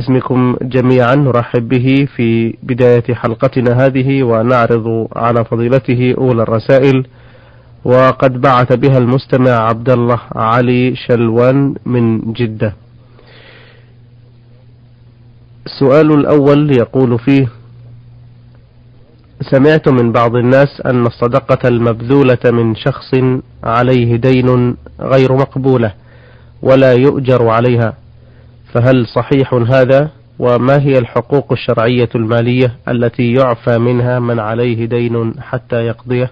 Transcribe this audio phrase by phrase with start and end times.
[0.00, 1.14] اسمكم جميعا.
[1.14, 7.06] نرحب به في بداية حلقتنا هذه ونعرض على فضيلته أولى الرسائل.
[7.84, 12.74] وقد بعث بها المستمع عبد الله علي شلوان من جدة.
[15.66, 17.48] السؤال الأول يقول فيه:
[19.50, 23.10] سمعت من بعض الناس أن الصدقة المبذولة من شخص
[23.64, 25.92] عليه دين غير مقبولة
[26.62, 27.92] ولا يؤجر عليها.
[28.72, 35.76] فهل صحيح هذا؟ وما هي الحقوق الشرعية المالية التي يعفى منها من عليه دين حتى
[35.76, 36.30] يقضيه؟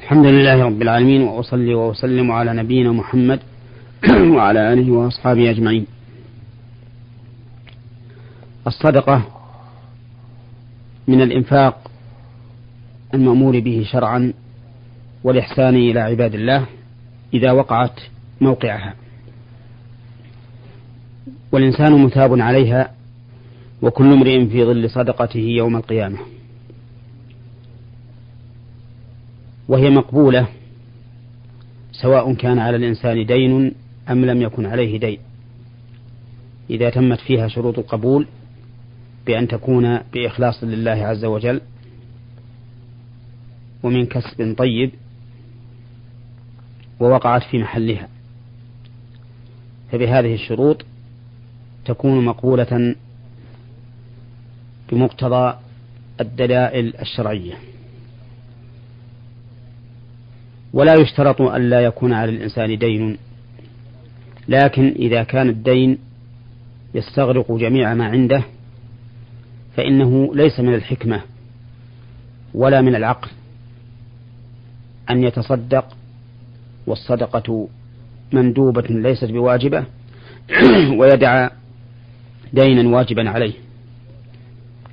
[0.00, 3.40] الحمد لله رب العالمين وأصلي وأسلم على نبينا محمد
[4.36, 5.86] وعلى آله وأصحابه أجمعين.
[8.66, 9.22] الصدقة
[11.08, 11.90] من الإنفاق
[13.14, 14.32] المأمور به شرعا
[15.24, 16.66] والإحسان إلى عباد الله
[17.34, 18.00] إذا وقعت
[18.40, 18.94] موقعها.
[21.52, 22.94] والإنسان مثاب عليها
[23.82, 26.18] وكل امرئ في ظل صدقته يوم القيامة.
[29.68, 30.48] وهي مقبولة
[31.92, 33.72] سواء كان على الإنسان دين
[34.10, 35.18] أم لم يكن عليه دين.
[36.70, 38.26] إذا تمت فيها شروط القبول
[39.26, 41.60] بأن تكون بإخلاص لله عز وجل
[43.82, 44.90] ومن كسب طيب
[47.00, 48.08] ووقعت في محلها.
[49.92, 50.84] فبهذه الشروط
[51.88, 52.94] تكون مقبولة
[54.92, 55.54] بمقتضى
[56.20, 57.54] الدلائل الشرعية.
[60.72, 63.18] ولا يشترط أن لا يكون على الإنسان دين
[64.48, 65.98] لكن إذا كان الدين
[66.94, 68.42] يستغرق جميع ما عنده
[69.76, 71.22] فإنه ليس من الحكمة
[72.54, 73.30] ولا من العقل
[75.10, 75.96] أن يتصدق
[76.86, 77.68] والصدقة
[78.32, 79.84] مندوبة ليست بواجبة
[80.98, 81.48] ويدع
[82.52, 83.52] دينا واجبا عليه.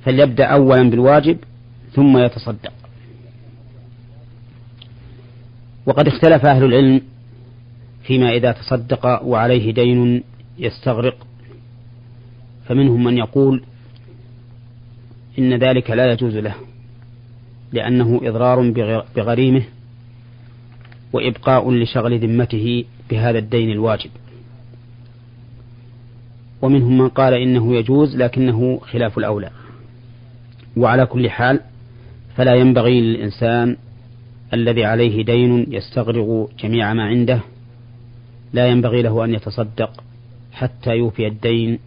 [0.04, 1.38] فليبدأ أولا بالواجب
[1.92, 2.72] ثم يتصدق.
[5.86, 7.00] وقد اختلف أهل العلم
[8.02, 10.22] فيما إذا تصدق وعليه دين
[10.58, 11.26] يستغرق.
[12.68, 13.62] فمنهم من يقول
[15.38, 16.54] إن ذلك لا يجوز له
[17.72, 18.70] لأنه إضرار
[19.16, 19.62] بغريمه
[21.12, 24.10] وإبقاء لشغل ذمته بهذا الدين الواجب.
[26.62, 29.50] ومنهم من قال إنه يجوز لكنه خلاف الأولى.
[30.76, 31.60] وعلى كل حال
[32.36, 33.76] فلا ينبغي للإنسان
[34.54, 37.40] الذي عليه دين يستغرق جميع ما عنده
[38.52, 40.04] لا ينبغي له أن يتصدق
[40.52, 41.78] حتى يوفي الدين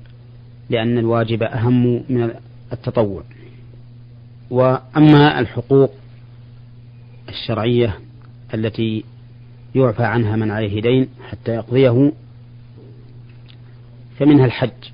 [0.69, 2.31] لأن الواجب أهم من
[2.73, 3.23] التطوع.
[4.49, 5.93] وأما الحقوق
[7.29, 7.99] الشرعية
[8.53, 9.03] التي
[9.75, 12.11] يعفى عنها من عليه دين حتى يقضيه
[14.19, 14.91] فمنها الحج.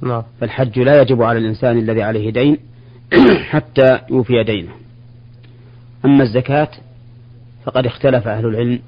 [0.00, 0.22] نعم.
[0.40, 2.58] فالحج لا يجب على الإنسان الذي عليه دين
[3.50, 4.72] حتى يوفي دينه.
[6.04, 6.68] أما الزكاة
[7.64, 8.80] فقد اختلف أهل العلم.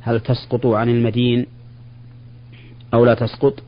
[0.00, 1.46] هل تسقط عن المدين
[2.94, 3.62] أو لا تسقط؟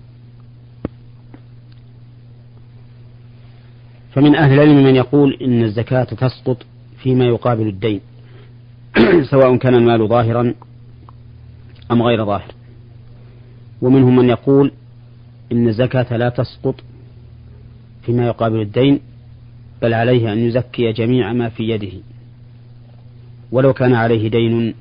[4.13, 6.67] فمن أهل العلم من يقول إن الزكاة تسقط
[7.03, 8.01] فيما يقابل الدين.
[9.31, 10.55] سواء كان المال ظاهرا
[11.91, 12.60] أم غير ظاهر.
[13.83, 14.73] ومنهم من يقول
[15.53, 16.75] إن الزكاة لا تسقط
[18.03, 19.01] فيما يقابل الدين
[19.83, 21.93] بل عليه أن يزكي جميع ما في يده.
[23.53, 24.75] ولو كان عليه دين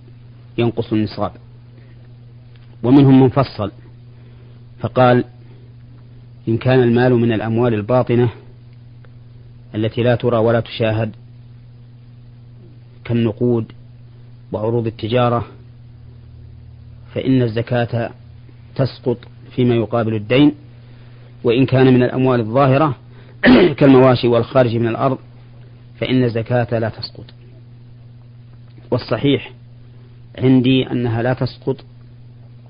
[0.57, 1.31] ينقص النصاب.
[2.83, 3.71] ومنهم من فصل
[4.79, 5.23] فقال
[6.47, 8.29] إن كان المال من الأموال الباطنة
[9.75, 11.15] التي لا ترى ولا تشاهد
[13.05, 13.71] كالنقود
[14.51, 15.47] وعروض التجارة
[17.13, 18.09] فإن الزكاة
[18.79, 19.17] تسقط
[19.55, 20.51] فيما يقابل الدين
[21.43, 22.95] وإن كان من الأموال الظاهرة
[23.77, 25.17] كالمواشي والخارج من الأرض
[25.99, 27.25] فإن الزكاة لا تسقط.
[28.91, 29.51] والصحيح
[30.37, 31.77] عندي أنها لا تسقط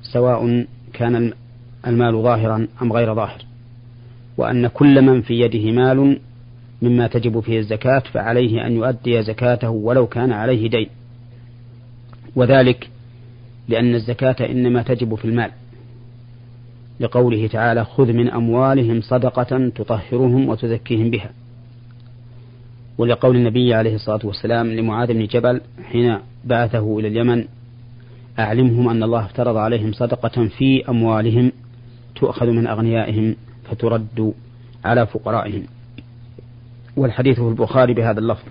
[0.02, 1.34] سواء كان
[1.88, 3.42] المال ظاهرا أم غير ظاهر
[4.38, 6.20] وأن كل من في يده مال
[6.82, 10.90] مما تجب فيه الزكاة فعليه أن يؤدي زكاته ولو كان عليه دين.
[12.36, 12.90] وذلك
[13.68, 15.52] لأن الزكاة إنما تجب في المال.
[17.00, 21.32] لقوله تعالى خذ من أموالهم صدقة تطهرهم وتزكيهم بها.
[22.98, 27.46] ولقول النبي عليه الصلاة والسلام لمعاذ بن جبل حين بعثه إلى اليمن
[28.40, 31.52] أعلمهم أن الله افترض عليهم صدقة في أموالهم
[32.16, 34.34] تؤخذ من أغنيائهم فترد
[34.86, 35.64] على فقرائهم.
[36.98, 38.48] والحديث في البخاري بهذا اللفظ.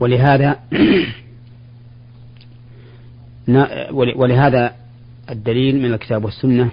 [0.00, 0.60] ولهذا
[3.92, 4.74] ولهذا
[5.30, 6.70] الدليل من الكتاب والسنة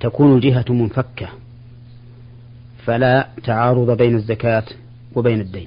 [0.00, 1.28] تكون الجهة منفكة
[2.84, 4.64] فلا تعارض بين الزكاة
[5.14, 5.66] وبين الدين.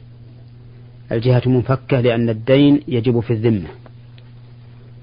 [1.12, 3.68] الجهة منفكة لأن الدين يجب في الذمة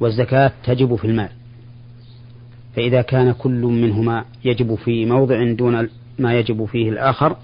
[0.00, 1.28] والزكاة تجب في المال.
[2.76, 7.36] فإذا كان كل منهما يجب في موضع دون ما يجب فيه الآخر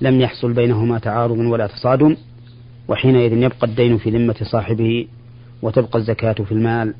[0.00, 2.16] لم يحصل بينهما تعارض ولا تصادم
[2.88, 5.06] وحينئذ يبقى الدين في ذمة صاحبه
[5.66, 6.94] وتبقى الزكاة في المال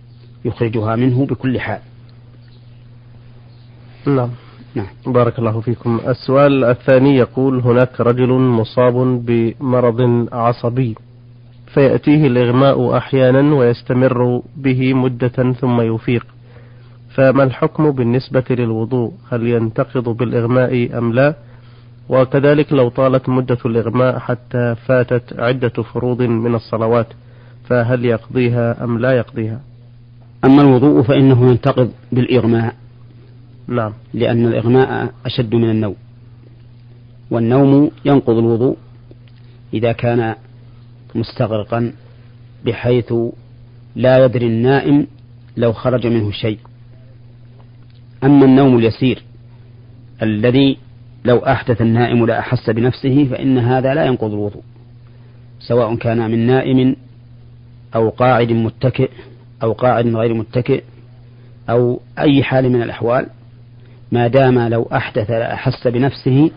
[0.45, 1.81] يخرجها منه بكل حال.
[4.07, 4.31] نعم.
[4.75, 4.87] نعم.
[5.07, 6.01] بارك الله فيكم.
[6.09, 10.95] السؤال الثاني يقول هناك رجل مصاب بمرض عصبي
[11.75, 16.27] فيأتيه الإغماء أحيانا ويستمر به مدة ثم يفيق.
[17.15, 21.35] فما الحكم بالنسبة للوضوء؟ هل ينتقض بالإغماء أم لا؟
[22.09, 27.07] وكذلك لو طالت مدة الإغماء حتى فاتت عدة فروض من الصلوات
[27.67, 29.61] فهل يقضيها أم لا يقضيها؟
[30.45, 32.75] أما الوضوء فإنه ينتقض بالإغماء.
[33.69, 33.93] نعم.
[34.15, 35.97] لأن الإغماء أشد من النوم.
[37.31, 38.77] والنوم ينقض الوضوء
[39.75, 40.35] إذا كان
[41.15, 41.93] مستغرقا
[42.67, 43.13] بحيث
[43.97, 45.07] لا يدري النائم
[45.57, 46.59] لو خرج منه شيء.
[48.25, 49.23] أما النوم اليسير
[50.23, 50.79] الذي
[51.25, 54.63] لو أحدث النائم لأحس بنفسه فإن هذا لا ينقض الوضوء
[55.61, 56.97] سواء كان من نائم
[57.95, 59.11] أو قاعد متكئ
[59.63, 60.83] أو قاعد غير متكئ
[61.71, 63.27] أو أي حال من الأحوال
[64.13, 66.51] ما دام لو أحدث لأحس بنفسه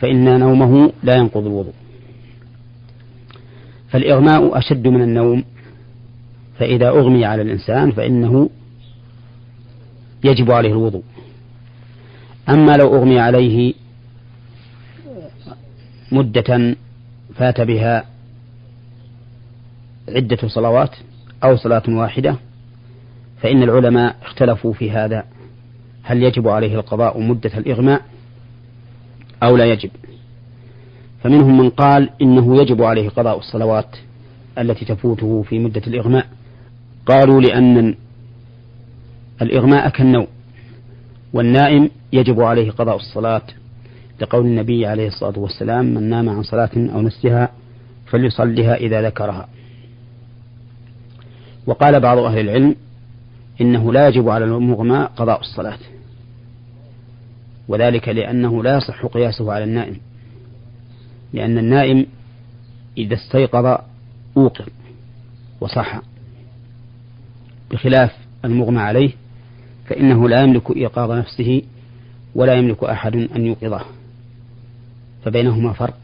[0.00, 1.74] فإن نومه لا ينقض الوضوء.
[3.88, 5.44] فالإغماء أشد من النوم
[6.58, 8.50] فإذا أغمي على الإنسان فإنه
[10.24, 11.02] يجب عليه الوضوء.
[12.48, 13.74] أما لو أغمي عليه
[16.12, 16.76] مدة
[17.34, 18.04] فات بها
[20.08, 20.90] عدة صلوات
[21.44, 22.36] أو صلاة واحدة
[23.42, 25.24] فإن العلماء اختلفوا في هذا.
[26.02, 28.02] هل يجب عليه القضاء مدة الإغماء
[29.42, 29.90] أو لا يجب؟
[31.22, 33.96] فمنهم من قال إنه يجب عليه قضاء الصلوات
[34.58, 36.26] التي تفوته في مدة الإغماء.
[37.06, 37.94] قالوا لأن
[39.42, 40.26] الإغماء كالنوم
[41.32, 43.42] والنائم يجب عليه قضاء الصلاة.
[44.20, 47.48] لقول النبي عليه الصلاة والسلام من نام عن صلاة أو نسيها
[48.06, 49.48] فليصلها إذا ذكرها.
[51.66, 52.76] وقال بعض أهل العلم
[53.60, 55.78] إنه لا يجب على المغمى قضاء الصلاة.
[57.68, 59.96] وذلك لأنه لا يصح قياسه على النائم.
[61.32, 62.06] لأن النائم
[62.98, 63.78] إذا استيقظ
[64.36, 64.66] أوقظ
[65.60, 66.00] وصح.
[67.70, 69.10] بخلاف المغمى عليه
[69.86, 71.62] فإنه لا يملك إيقاظ نفسه
[72.34, 73.84] ولا يملك أحد أن يوقظه.
[75.24, 75.98] فبينهما فرق.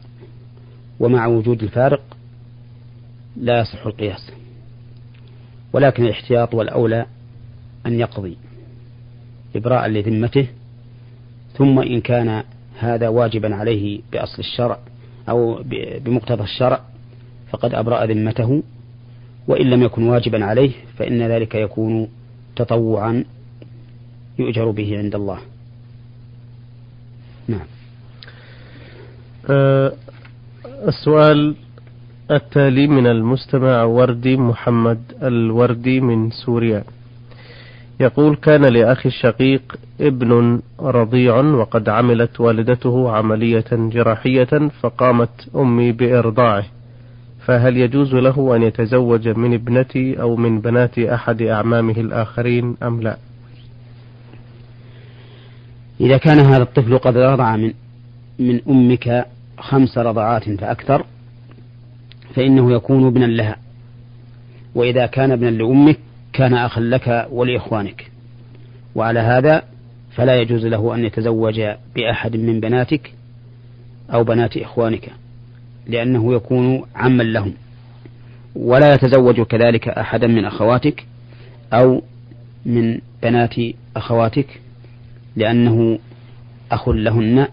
[0.99, 2.01] ومع وجود الفارق
[3.37, 4.31] لا يصح القياس.
[5.73, 7.05] ولكن الاحتياط والأولى
[7.85, 8.37] أن يقضي
[9.55, 10.47] إبراء لذمته
[11.57, 12.43] ثم إن كان
[12.79, 14.79] هذا واجبا عليه بأصل الشرع
[15.29, 15.63] أو
[16.05, 16.81] بمقتضى الشرع
[17.49, 18.63] فقد أبرأ ذمته
[19.47, 22.07] وإن لم يكن واجبا عليه فإن ذلك يكون
[22.55, 23.25] تطوعا
[24.39, 25.39] يؤجر به عند الله.
[27.47, 27.65] نعم.
[29.49, 29.93] أه
[30.87, 31.55] السؤال
[32.35, 36.83] التالي من المستمع وردي محمد الوردي من سوريا.
[37.99, 46.65] يقول كان لأخي الشقيق ابن رضيع وقد عملت والدته عملية جراحية فقامت أمي بإرضاعه
[47.45, 53.17] فهل يجوز له أن يتزوج من ابنتي أو من بنات أحد أعمامه الآخرين أم لا؟
[56.01, 57.73] إذا كان هذا الطفل قد رضع من
[58.39, 59.25] من أمك
[59.57, 61.05] خمس رضعات فأكثر
[62.35, 63.57] فإنه يكون ابنا لها.
[64.75, 65.99] وإذا كان ابنا لأمك
[66.33, 68.11] كان أخا لك ولإخوانك.
[68.95, 69.63] وعلى هذا
[70.11, 71.61] فلا يجوز له أن يتزوج
[71.95, 73.13] بأحد من بناتك
[74.13, 75.11] أو بنات إخوانك
[75.87, 77.53] لأنه يكون عما لهم.
[78.55, 81.05] ولا يتزوج كذلك أحدا من أخواتك
[81.73, 82.01] أو
[82.65, 83.55] من بنات
[83.95, 84.61] أخواتك
[85.35, 85.99] لأنه
[86.71, 87.47] أخ لهن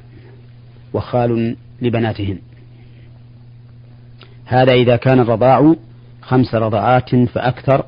[0.93, 2.39] وخال لبناتهن.
[4.51, 5.75] هذا إذا كان الرضاع
[6.23, 7.85] خمس رضعات فأكثر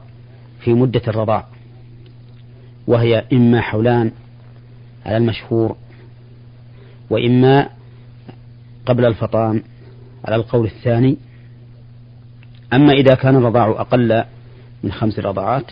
[0.60, 1.46] في مدة الرضاع
[2.86, 4.12] وهي إما حولان
[5.06, 5.76] على المشهور
[7.10, 7.68] وإما
[8.86, 9.62] قبل الفطام
[10.24, 11.16] على القول الثاني.
[12.72, 14.24] أما إذا كان الرضاع أقل
[14.82, 15.70] من خمس رضعات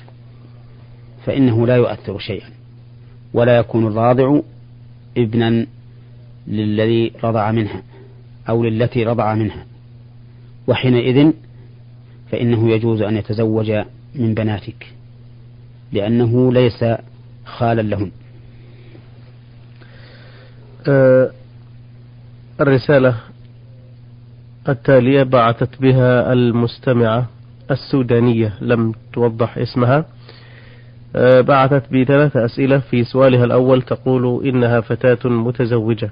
[1.27, 2.49] فإنه لا يؤثر شيئا
[3.33, 4.41] ولا يكون الراضع
[5.17, 5.67] ابنا
[6.47, 7.83] للذي رضع منها
[8.49, 9.65] أو للتي رضع منها.
[10.71, 11.33] وحينئذ
[12.31, 13.73] فإنه يجوز أن يتزوج
[14.15, 14.87] من بناتك
[15.93, 16.85] لأنه ليس
[17.45, 18.11] خالا لهم.
[20.89, 21.31] أه
[22.61, 23.15] الرسالة
[24.69, 27.27] التالية بعثت بها المستمعة
[27.71, 30.05] السودانية لم توضح اسمها.
[31.17, 36.11] أه بعثت بثلاث أسئلة في سؤالها الأول تقول إنها فتاة متزوجة.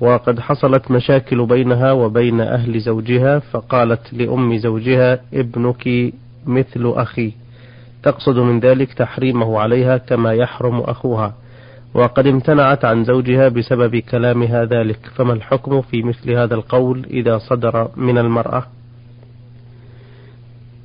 [0.00, 6.12] وقد حصلت مشاكل بينها وبين أهل زوجها فقالت لأم زوجها ابنك
[6.46, 7.32] مثل أخي.
[8.02, 11.34] تقصد من ذلك تحريمه عليها كما يحرم أخوها.
[11.94, 14.98] وقد امتنعت عن زوجها بسبب كلامها ذلك.
[15.14, 18.66] فما الحكم في مثل هذا القول إذا صدر من المرأة؟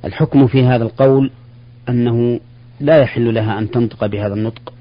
[0.04, 1.30] الحكم في هذا القول
[1.88, 2.40] أنه
[2.80, 4.72] لا يحل لها أن تنطق بهذا النطق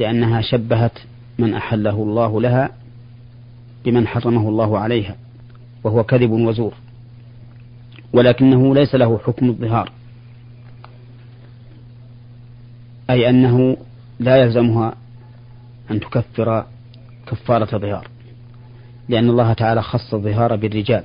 [0.00, 0.98] لأنها شبهت
[1.38, 2.70] من أحله الله لها
[3.84, 5.16] بمن حرمه الله عليها
[5.84, 6.74] وهو كذب وزور
[8.12, 9.92] ولكنه ليس له حكم الظهار
[13.10, 13.76] أي أنه
[14.20, 14.94] لا يلزمها
[15.90, 16.64] أن تكفر
[17.26, 18.08] كفارة ظهار
[19.08, 21.04] لأن الله تعالى خص الظهار بالرجال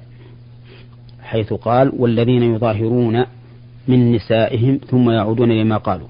[1.22, 3.25] حيث قال والذين يظاهرون
[3.88, 6.08] من نسائهم ثم يعودون لما قالوا.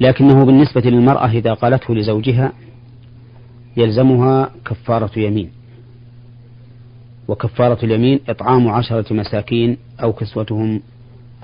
[0.00, 2.52] لكنه بالنسبة للمرأة إذا قالته لزوجها
[3.76, 5.50] يلزمها كفارة يمين.
[7.28, 10.80] وكفارة اليمين إطعام عشرة مساكين أو كسوتهم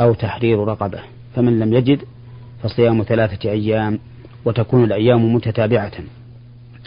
[0.00, 1.00] أو تحرير رقبة.
[1.37, 2.02] فمن لم يجد
[2.62, 3.99] فصيام ثلاثة أيام
[4.44, 5.92] وتكون الأيام متتابعة.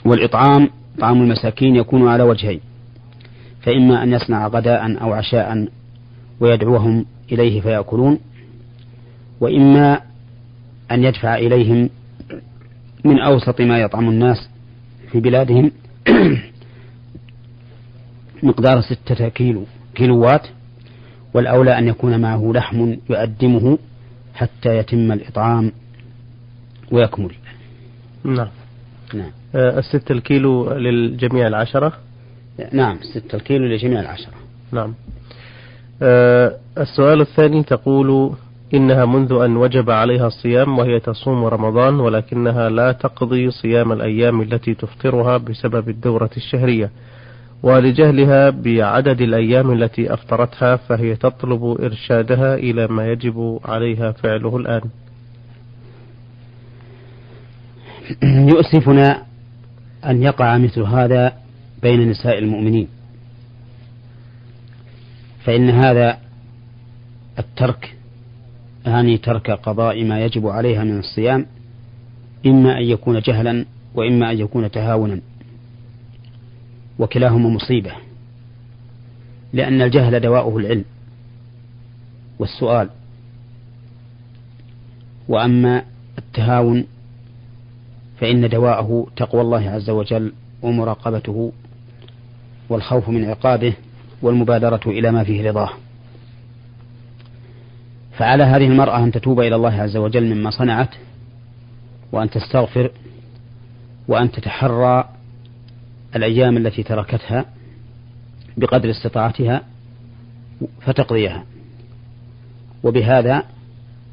[0.05, 0.69] والإطعام
[0.99, 2.59] طعام المساكين يكون على وجهين.
[3.61, 5.67] فإما أن يصنع غداء أو عشاء
[6.39, 8.19] ويدعوهم إليه فيأكلون.
[9.41, 10.01] وإما
[10.91, 11.89] أن يدفع إليهم
[13.03, 14.49] من أوسط ما يطعم الناس
[15.11, 15.71] في بلادهم
[18.43, 19.63] مقدار ستة كيلو
[19.95, 20.47] كيلوات
[21.33, 23.77] والأولى أن يكون معه لحم يؤدمه
[24.35, 25.71] حتى يتم الإطعام
[26.91, 27.31] ويكمل.
[28.23, 28.47] نعم.
[29.13, 29.31] نعم.
[29.55, 31.93] آه الستة الكيلو للجميع العشرة؟
[32.71, 34.33] نعم ستة الكيلو لجميع العشرة.
[34.71, 34.93] نعم.
[36.01, 38.35] آه السؤال الثاني تقول
[38.73, 44.73] إنها منذ أن وجب عليها الصيام وهي تصوم رمضان ولكنها لا تقضي صيام الأيام التي
[44.73, 46.91] تفطرها بسبب الدورة الشهرية.
[47.63, 54.81] ولجهلها بعدد الأيام التي أفطرتها فهي تطلب إرشادها إلى ما يجب عليها فعله الآن.
[58.53, 59.23] يؤسفنا
[60.05, 61.33] أن يقع مثل هذا
[61.81, 62.87] بين نساء المؤمنين
[65.43, 66.17] فإن هذا
[67.39, 67.96] الترك
[68.87, 71.45] يعني ترك قضاء ما يجب عليها من الصيام
[72.45, 73.65] إما أن يكون جهلا
[73.95, 75.21] وإما أن يكون تهاونا
[76.99, 77.91] وكلاهما مصيبة
[79.53, 80.85] لأن الجهل دواؤه العلم
[82.39, 82.89] والسؤال.
[85.27, 85.83] وأما
[86.17, 86.85] التهاون
[88.19, 91.51] فإن دواءه تقوى الله عز وجل ومراقبته
[92.69, 93.73] والخوف من عقابه
[94.21, 95.69] والمبادرة إلى ما فيه رضاه.
[98.17, 100.89] فعلى هذه المرأة أن تتوب إلى الله عز وجل مما صنعت
[102.11, 102.91] وأن تستغفر
[104.07, 105.09] وأن تتحرى
[106.15, 107.45] الأيام التي تركتها
[108.57, 109.61] بقدر استطاعتها
[110.81, 111.43] فتقضيها.
[112.83, 113.43] وبهذا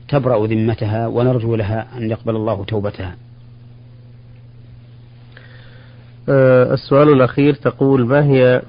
[0.08, 3.16] تبرأ ذمتها ونرجو لها أن يقبل الله توبتها.
[6.28, 8.62] أه السؤال الأخير تقول ما هي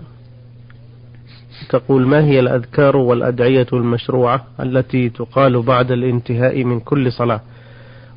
[1.70, 7.42] تقول ما هي الأذكار والأدعية المشروعة التي تقال بعد الانتهاء من كل صلاة؟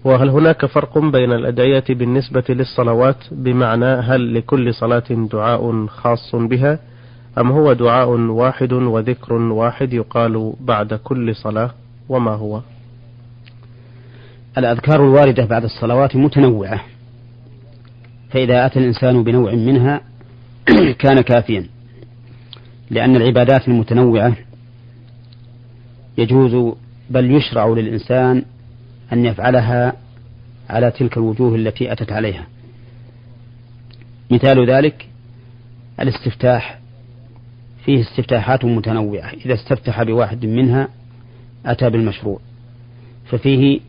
[0.05, 6.78] وهل هناك فرق بين الأدعية بالنسبة للصلوات بمعنى هل لكل صلاة دعاء خاص بها
[7.38, 11.71] أم هو دعاء واحد وذكر واحد يقال بعد كل صلاة
[12.09, 12.61] وما هو؟
[14.59, 16.81] الأذكار الواردة بعد الصلوات متنوعة
[18.31, 20.00] فإذا أتى الإنسان بنوع منها
[21.02, 21.77] كان كافيا.
[22.90, 24.37] لأن العبادات المتنوعة
[26.18, 26.75] يجوز
[27.11, 28.45] بل يشرع للإنسان
[29.12, 29.92] أن يفعلها
[30.71, 32.47] على تلك الوجوه التي أتت عليها.
[34.30, 35.09] مثال ذلك
[36.00, 36.78] الاستفتاح.
[37.85, 39.33] فيه استفتاحات متنوعة.
[39.47, 40.88] إذا استفتح بواحد منها
[41.66, 42.40] أتى بالمشروع.
[43.26, 43.80] ففيه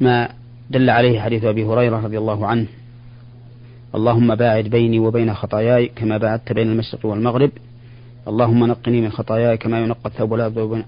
[0.00, 0.28] ما
[0.70, 2.66] دل عليه حديث أبي هريرة رضي الله عنه.
[3.94, 7.50] اللهم باعد بيني وبين خطاياي كما باعدت بين المشرق والمغرب.
[8.28, 10.34] اللهم نقني من خطاياي كما ينقى الثوب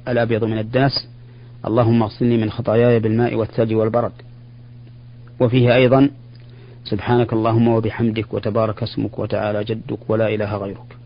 [0.09, 1.09] الأبيض من الدنس.
[1.67, 4.13] اللهم اغسلني من خطاياي بالماء والثلج والبرد.
[5.41, 6.11] وفيه أيضا
[6.85, 10.97] سبحانك اللهم وبحمدك وتبارك اسمك وتعالى جدك ولا إله غيرك.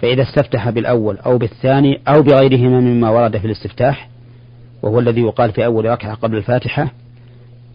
[0.00, 4.08] فإذا استفتح بالأول أو بالثاني أو بغيرهما مما ورد في الاستفتاح
[4.82, 6.92] وهو الذي يقال في أول ركعة قبل الفاتحة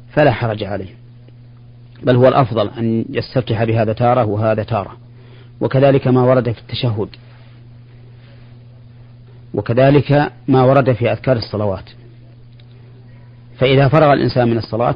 [0.09, 0.95] فلا حرج عليه.
[2.03, 4.97] بل هو الأفضل أن يستفتح بهذا تارة وهذا تارة.
[5.61, 7.07] وكذلك ما ورد في التشهد.
[9.53, 11.89] وكذلك ما ورد في أذكار الصلوات.
[13.57, 14.95] فإذا فرغ الإنسان من الصلاة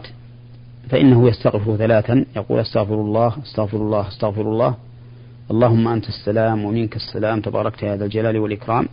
[0.89, 4.75] فإنه يستغفر ثلاثا يقول أستغفر الله أستغفر الله أستغفر الله.
[5.51, 8.87] اللهم أنت السلام ومنك السلام تباركت يا ذا الجلال والإكرام.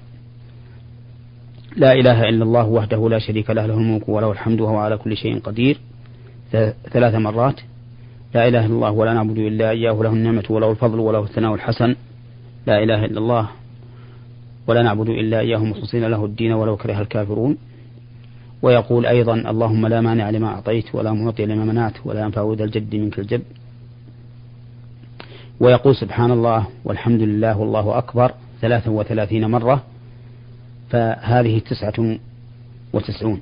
[1.77, 5.17] لا إله إلا الله وحده لا شريك له له الملك وله الحمد وهو على كل
[5.17, 5.79] شيء قدير.
[6.93, 7.61] ثلاث مرات.
[8.35, 11.97] لا إله إلا الله ولا نعبد إلا إياه له النعمة وله الفضل وله الثناء الحسن.
[12.67, 13.49] لا إله إلا الله.
[14.69, 17.57] ولا نعبد إلا إياه مخلصين له الدين ولو كره الكافرون.
[18.63, 22.97] ويقول أيضا اللهم لا مانع لما أعطيت ولا معطي لما منعت ولا ينفع ذا الجد
[22.97, 23.43] منك الجد.
[25.61, 29.83] ويقول سبحان الله والحمد لله والله أكبر ثلاثا وثلاثين مرة.
[30.91, 32.19] فهذه تسعة
[32.93, 33.41] وتسعون.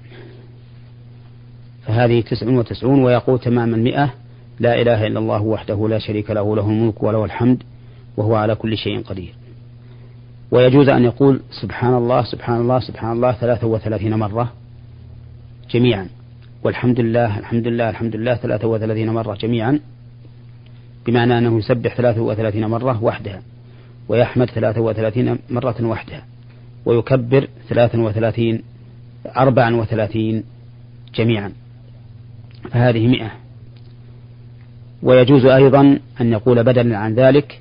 [1.86, 4.14] فهذه تسع وتسعون ويقول تمام المئة
[4.60, 7.62] لا إله إلا الله وحده لا شريك له له الملك وله الحمد
[8.16, 9.34] وهو على كل شيء قدير.
[10.50, 14.52] ويجوز أن يقول سبحان الله سبحان الله سبحان الله ثلاثة وثلاثين مرة
[15.70, 16.08] جميعا.
[16.64, 19.80] والحمد لله الحمد لله الحمد لله ثلاثة وثلاثين مرة جميعا
[21.06, 23.42] بمعنى أنه يسبح ثلاثة وثلاثين مرة وحدها
[24.08, 26.24] ويحمد ثلاثة وثلاثين مرة وحدها
[26.84, 28.62] ويكبر ثلاثا وثلاثين
[29.36, 30.44] أربعا وثلاثين
[31.14, 31.52] جميعا.
[32.70, 33.30] فهذه مئة.
[35.02, 37.60] ويجوز أيضا أن يقول بدلا عن ذلك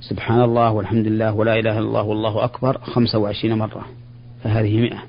[0.00, 3.86] سبحان الله والحمد لله ولا إله إلا الله والله أكبر خمسة وعشرين مرة
[4.44, 5.02] فهذه مئة.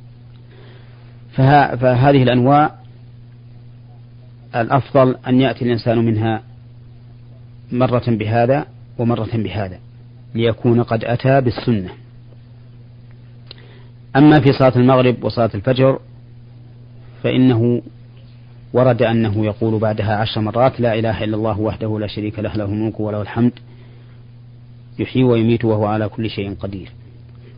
[1.32, 2.76] فها فهذه الأنواع
[4.56, 6.44] الأفضل أن يأتي الإنسان منها
[7.72, 8.66] مرة بهذا
[8.98, 9.80] ومرة بهذا
[10.36, 11.90] ليكون قد أتى بالسنة.
[14.16, 16.00] أما في صلاة المغرب وصلاة الفجر
[17.24, 17.82] فإنه
[18.74, 22.66] ورد أنه يقول بعدها عشر مرات لا إله إلا الله وحده لا شريك له له
[22.66, 23.52] الملك وله الحمد.
[25.00, 26.92] يحيي ويميت وهو على كل شيء قدير.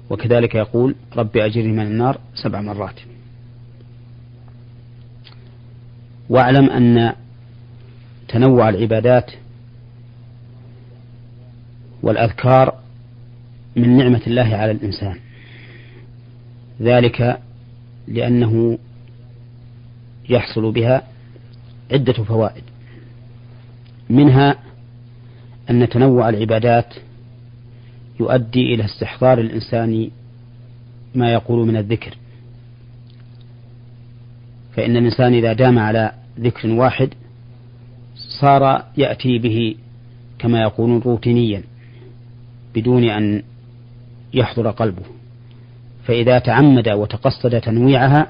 [0.09, 2.99] وكذلك يقول رب أجرني من النار سبع مرات.
[6.29, 7.13] واعلم أن
[8.27, 9.31] تنوع العبادات
[12.03, 12.75] والأذكار
[13.75, 15.19] من نعمة الله على الإنسان.
[16.81, 17.39] ذلك
[18.07, 18.77] لأنه
[20.29, 21.01] يحصل بها
[21.91, 22.63] عدة فوائد.
[24.09, 24.55] منها
[25.69, 26.93] أن تنوع العبادات
[28.23, 30.09] يؤدي إلى استحضار الإنسان
[31.15, 32.17] ما يقول من الذكر.
[34.75, 37.09] فإن الإنسان إذا دام على ذكر واحد
[38.41, 39.75] صار يأتي به
[40.39, 41.63] كما يقولون روتينيا
[42.75, 43.43] بدون أن
[44.33, 45.03] يحضر قلبه.
[46.05, 48.27] فإذا تعمد وتقصد تنويعها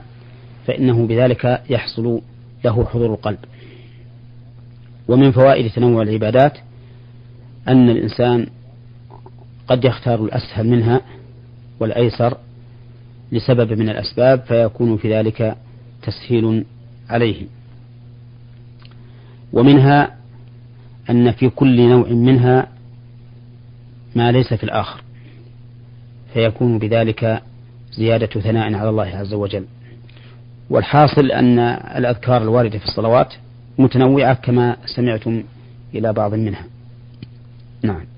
[0.67, 2.21] فإنه بذلك يحصل
[2.65, 3.39] له حضور القلب.
[5.07, 6.57] ومن فوائد تنوع العبادات
[7.67, 8.47] أن الإنسان
[9.67, 11.01] قد يختار الأسهل منها
[11.79, 12.37] والأيسر
[13.31, 15.57] لسبب من الأسباب فيكون في ذلك
[16.03, 16.65] تسهيل
[17.09, 17.45] عليه
[19.53, 20.15] ومنها
[21.09, 22.67] أن في كل نوع منها
[24.15, 25.01] ما ليس في الآخر
[26.33, 27.41] فيكون بذلك
[27.91, 29.65] زيادة ثناء على الله عز وجل.
[30.69, 31.59] والحاصل أن
[31.97, 33.33] الأذكار الواردة في الصلوات
[33.77, 35.43] متنوعة كما سمعتم
[35.95, 36.65] إلى بعض منها.
[37.83, 38.12] نعم.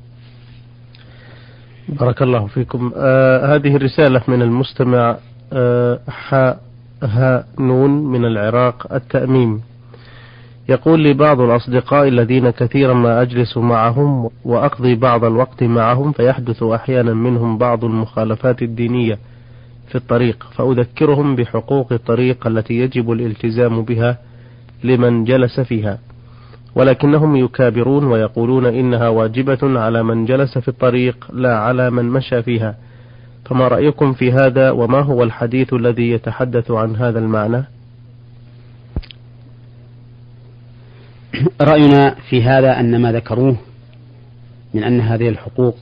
[1.90, 2.92] بارك الله فيكم.
[2.96, 5.18] آه هذه الرسالة من المستمع
[5.54, 6.60] آه حاء
[7.04, 9.62] ها نون من العراق التأميم.
[10.70, 17.14] يقول لي بعض الأصدقاء الذين كثيرا ما أجلس معهم وأقضي بعض الوقت معهم فيحدث أحيانا
[17.14, 19.18] منهم بعض المخالفات الدينية
[19.88, 24.18] في الطريق فأذكرهم بحقوق الطريق التي يجب الالتزام بها
[24.84, 26.00] لمن جلس فيها.
[26.76, 32.76] ولكنهم يكابرون ويقولون إنها واجبة على من جلس في الطريق لا على من مشى فيها.
[33.46, 37.64] فما رأيكم في هذا؟ وما هو الحديث الذي يتحدث عن هذا المعنى؟
[41.62, 43.58] رأينا في هذا أن ما ذكروه
[44.74, 45.78] من أن هذه الحقوق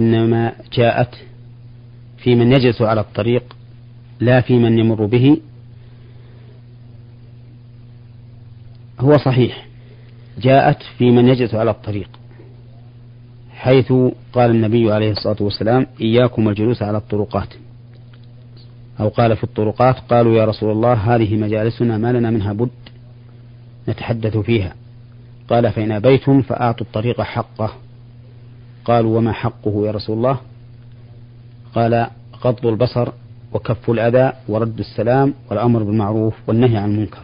[0.00, 1.14] إنما جاءت
[2.18, 3.56] في من يجلس على الطريق
[4.20, 5.40] لا في من يمر به.
[9.00, 9.67] هو صحيح.
[10.38, 12.08] جاءت في من يجلس على الطريق
[13.58, 13.92] حيث
[14.32, 17.48] قال النبي عليه الصلاة والسلام إياكم الجلوس على الطرقات.
[19.00, 22.70] أو قال في الطرقات قالوا يا رسول الله هذه مجالسنا ما لنا منها بد
[23.88, 24.74] نتحدث فيها.
[25.48, 27.72] قال فإن أبيتم فأعطوا الطريق حقه.
[28.84, 30.40] قالوا وما حقه يا رسول الله؟
[31.74, 32.06] قال
[32.44, 33.08] غض البصر
[33.52, 37.22] وكف الأذى ورد السلام والأمر بالمعروف والنهي عن المنكر.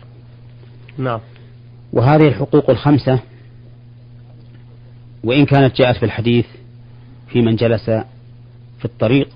[0.98, 1.20] نعم.
[1.94, 3.18] وهذه الحقوق الخمسة
[5.24, 6.46] وإن كانت جاءت في الحديث
[7.28, 7.84] في من جلس
[8.78, 9.28] في الطريق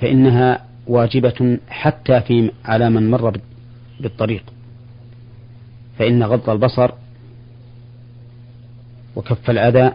[0.00, 3.38] فإنها واجبة حتى في على من مر
[4.00, 4.42] بالطريق.
[5.98, 6.90] فإن غض البصر
[9.16, 9.92] وكف الأذى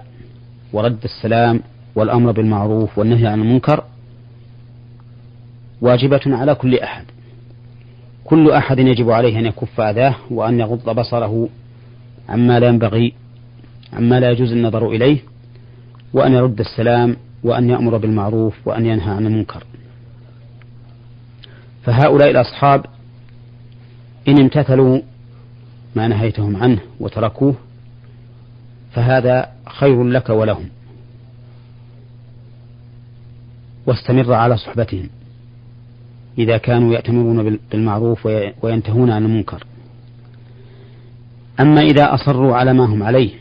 [0.73, 1.61] ورد السلام
[1.95, 3.83] والأمر بالمعروف والنهي عن المنكر
[5.81, 7.05] واجبة على كل أحد.
[8.25, 11.49] كل أحد يجب عليه أن يكف أذاه وأن يغض بصره
[12.29, 13.13] عما لا ينبغي
[13.93, 15.19] عما لا يجوز النظر إليه
[16.13, 19.63] وأن يرد السلام وأن يأمر بالمعروف وأن ينهى عن المنكر.
[21.83, 22.85] فهؤلاء الأصحاب
[24.27, 25.01] إن امتثلوا
[25.95, 27.55] ما نهيتهم عنه وتركوه
[28.91, 30.69] فهذا خير لك ولهم.
[33.85, 35.09] واستمر على صحبتهم
[36.37, 38.25] إذا كانوا يأتمرون بالمعروف
[38.61, 39.63] وينتهون عن المنكر.
[41.59, 43.31] أما إذا أصروا على ما هم عليه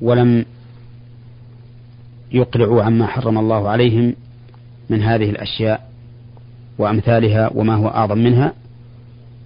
[0.00, 0.44] ولم
[2.32, 4.14] يقلعوا عما حرم الله عليهم
[4.90, 5.90] من هذه الأشياء
[6.78, 8.52] وأمثالها وما هو أعظم منها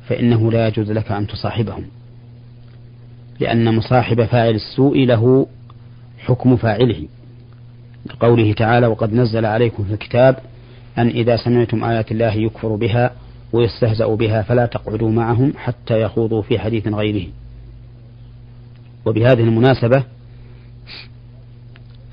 [0.08, 1.84] فإنه لا يجوز لك أن تصاحبهم
[3.40, 5.46] لأن مصاحب فاعل السوء له
[6.18, 7.08] حكم فاعله.
[8.06, 10.36] لقوله تعالى وقد نزل عليكم في الكتاب
[10.98, 13.10] أن إذا سمعتم آيات الله يكفر بها
[13.52, 17.26] ويستهزأ بها فلا تقعدوا معهم حتى يخوضوا في حديث غيره.
[19.06, 20.04] وبهذه المناسبة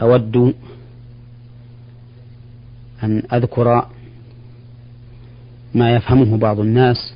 [0.02, 0.54] أود
[3.04, 3.86] أن أذكر
[5.76, 7.13] ما يفهمه بعض الناس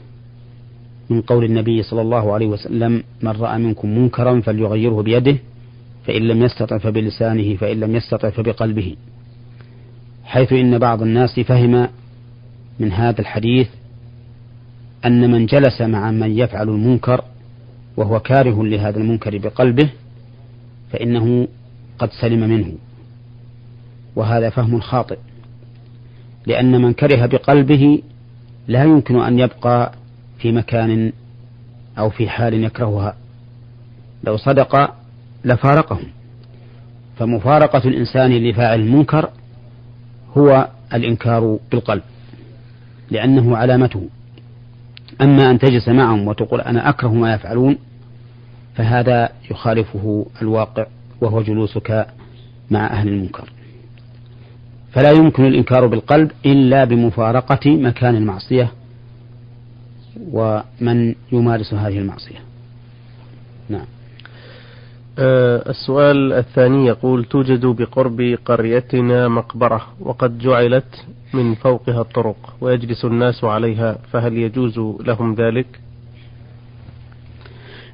[1.10, 5.38] من قول النبي صلى الله عليه وسلم من رأى منكم منكرا فليغيره بيده
[6.06, 8.96] فإن لم يستطع فبلسانه فإن لم يستطع فبقلبه.
[10.24, 11.88] حيث إن بعض الناس فهم
[12.80, 13.68] من هذا الحديث
[15.06, 17.24] أن من جلس مع من يفعل المنكر
[17.98, 19.90] وهو كاره لهذا المنكر بقلبه
[20.92, 21.48] فإنه
[22.00, 22.74] قد سلم منه.
[24.16, 25.18] وهذا فهم خاطئ
[26.46, 28.02] لأن من كره بقلبه
[28.68, 29.92] لا يمكن أن يبقى
[30.40, 31.12] في مكان
[31.98, 33.16] أو في حال يكرهها.
[34.24, 34.94] لو صدق
[35.46, 36.08] لفارقهم.
[37.18, 39.30] فمفارقة الإنسان لفاعل المنكر
[40.38, 42.02] هو الإنكار بالقلب
[43.12, 44.10] لأنه علامته.
[45.22, 47.78] أما أن تجلس معهم وتقول أنا أكره ما يفعلون
[48.76, 50.86] فهذا يخالفه الواقع
[51.22, 52.08] وهو جلوسك
[52.72, 53.50] مع أهل المنكر.
[54.92, 58.72] فلا يمكن الإنكار بالقلب إلا بمفارقة مكان المعصية
[60.32, 62.38] ومن يمارس هذه المعصية.
[62.38, 62.51] أه
[65.20, 73.98] السؤال الثاني يقول توجد بقرب قريتنا مقبرة وقد جعلت من فوقها الطرق ويجلس الناس عليها
[74.12, 75.80] فهل يجوز لهم ذلك؟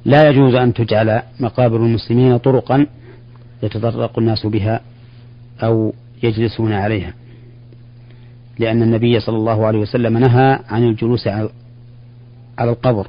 [0.04, 2.86] لا يجوز أن تجعل مقابر المسلمين طرقا
[3.62, 4.80] يتطرق الناس بها
[5.62, 7.14] أو يجلسون عليها
[8.58, 11.28] لأن النبي صلى الله عليه وسلم نهى عن الجلوس
[12.58, 13.06] على القبر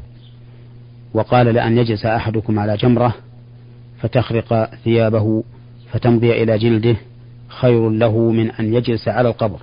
[1.14, 3.16] وقال لأن يجلس أحدكم على جمرة
[4.02, 5.44] فتخرق ثيابه
[5.92, 6.96] فتمضي إلى جلده
[7.48, 9.60] خير له من أن يجلس على القبر.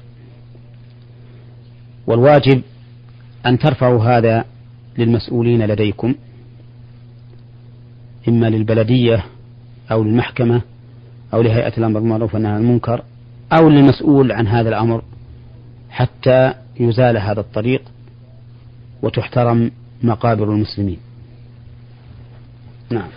[2.07, 2.63] والواجب
[3.47, 4.45] أن ترفعوا هذا
[4.99, 6.15] للمسؤولين لديكم
[8.29, 9.25] إما للبلدية
[9.91, 10.63] أو للمحكمة
[11.35, 13.03] أو لهيئة الأمر بالمعروف والنهي عن المنكر
[13.53, 15.03] أو للمسؤول عن هذا الأمر
[15.91, 17.83] حتى يزال هذا الطريق
[19.03, 19.71] وتحترم
[20.03, 20.99] مقابر المسلمين.
[22.91, 23.09] نعم.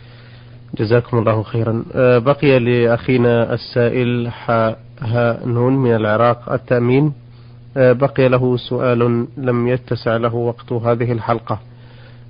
[0.77, 1.83] جزاكم الله خيرا.
[1.93, 4.31] أه، بقي لأخينا السائل
[5.01, 7.13] ها نون من العراق التأمين.
[7.77, 11.59] أه، بقي له سؤال لم يتسع له وقت هذه الحلقة.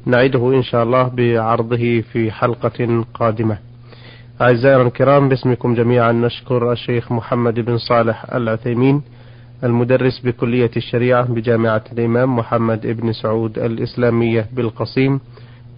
[0.06, 3.58] نعيده إن شاء الله بعرضه في حلقة قادمة.
[4.42, 9.02] أعزائنا الكرام باسمكم جميعا نشكر الشيخ محمد بن صالح العثيمين
[9.64, 15.20] المدرس بكلية الشريعة بجامعة الإمام محمد بن سعود الإسلامية بالقصيم.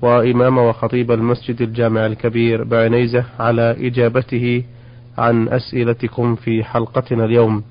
[0.02, 4.64] وإمام وخطيب المسجد الجامع الكبير بعنيزة على إجابته
[5.18, 7.64] عن أسئلتكم في حلقتنا اليوم.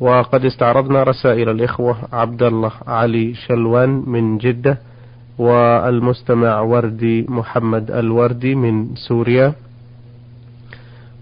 [0.00, 4.78] وقد استعرضنا رسائل الإخوة عبد الله علي شلوان من جدة
[5.38, 9.52] والمستمع وردي محمد الوردي من سوريا.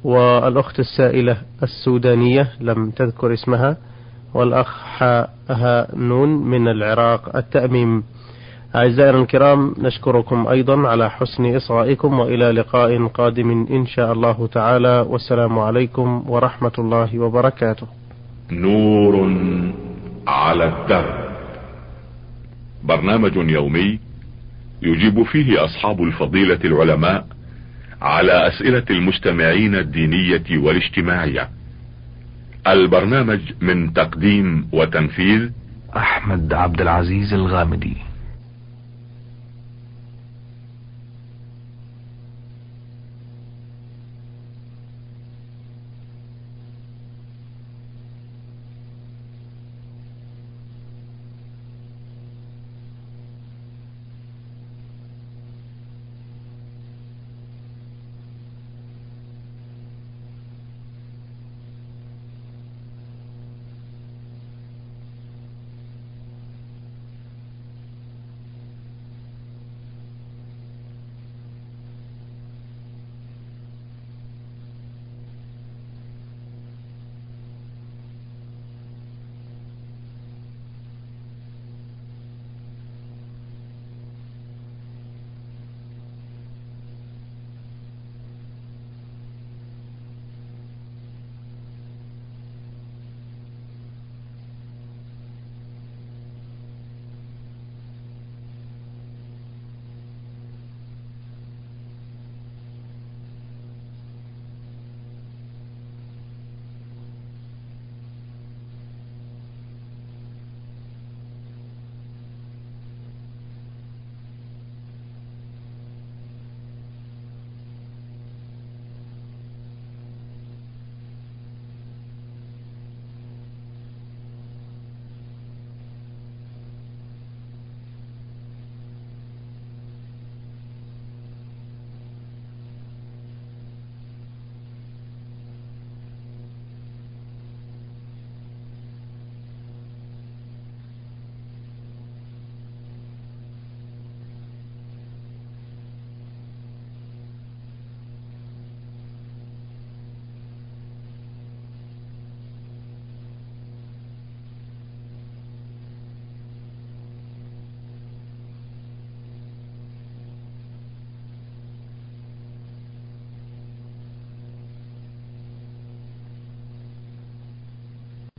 [0.05, 3.77] والأخت السائلة السودانية لم تذكر اسمها
[4.35, 8.03] والأخ حاها نون من العراق التأميم.
[8.75, 15.07] أعزائنا الكرام نشكركم أيضا على حسن إصغائكم وإلى لقاء قادم إن شاء الله تعالى.
[15.09, 17.87] والسلام عليكم ورحمة الله وبركاته.
[18.53, 19.33] نور
[20.27, 21.29] على الدرب.
[22.85, 23.99] برنامج يومي
[24.83, 27.27] يجيب فيه أصحاب الفضيلة العلماء
[28.03, 31.49] على أسئلة المستمعين الدينية والاجتماعية.
[32.67, 35.51] البرنامج من تقديم وتنفيذ
[35.97, 38.08] أحمد عبد العزيز الغامدي.